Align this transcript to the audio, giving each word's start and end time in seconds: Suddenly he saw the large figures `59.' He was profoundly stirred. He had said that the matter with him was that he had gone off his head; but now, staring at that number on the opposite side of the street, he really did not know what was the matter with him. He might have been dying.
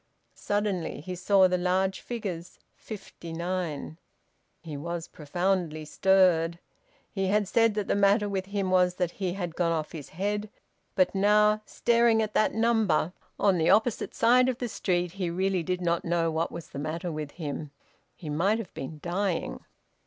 Suddenly 0.33 1.01
he 1.01 1.13
saw 1.13 1.47
the 1.47 1.59
large 1.59 1.99
figures 2.01 2.57
`59.' 2.83 3.97
He 4.63 4.75
was 4.75 5.07
profoundly 5.07 5.85
stirred. 5.85 6.57
He 7.11 7.27
had 7.27 7.47
said 7.47 7.75
that 7.75 7.87
the 7.87 7.93
matter 7.95 8.27
with 8.27 8.47
him 8.47 8.71
was 8.71 8.95
that 8.95 9.11
he 9.11 9.33
had 9.33 9.53
gone 9.55 9.71
off 9.71 9.91
his 9.91 10.09
head; 10.09 10.49
but 10.95 11.13
now, 11.13 11.61
staring 11.67 12.19
at 12.19 12.33
that 12.33 12.51
number 12.55 13.13
on 13.39 13.59
the 13.59 13.69
opposite 13.69 14.15
side 14.15 14.49
of 14.49 14.57
the 14.57 14.67
street, 14.69 15.11
he 15.11 15.29
really 15.29 15.61
did 15.61 15.81
not 15.81 16.03
know 16.03 16.31
what 16.31 16.51
was 16.51 16.69
the 16.69 16.79
matter 16.79 17.11
with 17.11 17.33
him. 17.33 17.69
He 18.15 18.27
might 18.27 18.57
have 18.57 18.73
been 18.73 18.97
dying. 19.03 19.63